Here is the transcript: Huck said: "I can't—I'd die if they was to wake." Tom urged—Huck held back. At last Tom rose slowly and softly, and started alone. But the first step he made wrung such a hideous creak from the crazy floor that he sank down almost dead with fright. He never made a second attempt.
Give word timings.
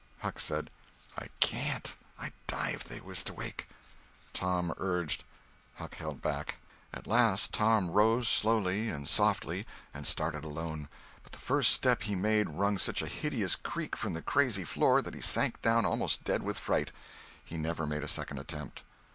Huck 0.21 0.39
said: 0.39 0.71
"I 1.15 1.27
can't—I'd 1.41 2.33
die 2.47 2.71
if 2.71 2.83
they 2.83 2.99
was 3.01 3.23
to 3.25 3.33
wake." 3.35 3.67
Tom 4.33 4.73
urged—Huck 4.79 5.93
held 5.93 6.23
back. 6.23 6.55
At 6.91 7.05
last 7.05 7.53
Tom 7.53 7.91
rose 7.91 8.27
slowly 8.27 8.89
and 8.89 9.07
softly, 9.07 9.67
and 9.93 10.07
started 10.07 10.43
alone. 10.43 10.89
But 11.21 11.33
the 11.33 11.37
first 11.37 11.71
step 11.71 12.01
he 12.01 12.15
made 12.15 12.49
wrung 12.49 12.79
such 12.79 13.03
a 13.03 13.07
hideous 13.07 13.55
creak 13.55 13.95
from 13.95 14.13
the 14.13 14.23
crazy 14.23 14.63
floor 14.63 15.03
that 15.03 15.13
he 15.13 15.21
sank 15.21 15.61
down 15.61 15.85
almost 15.85 16.23
dead 16.23 16.41
with 16.41 16.57
fright. 16.57 16.91
He 17.45 17.55
never 17.55 17.85
made 17.85 18.03
a 18.03 18.07
second 18.07 18.39
attempt. 18.39 18.81